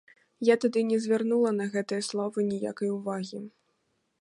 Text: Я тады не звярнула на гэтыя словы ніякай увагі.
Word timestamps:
Я 0.47 0.53
тады 0.63 0.79
не 0.91 0.97
звярнула 1.03 1.51
на 1.59 1.67
гэтыя 1.75 2.01
словы 2.09 2.47
ніякай 2.51 2.89
увагі. 2.97 3.45